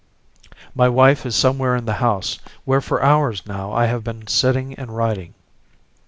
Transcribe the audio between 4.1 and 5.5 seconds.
sitting and writing.